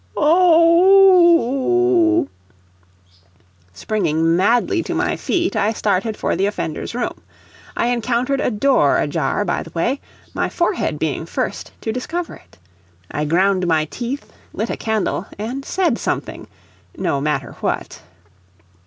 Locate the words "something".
15.99-16.47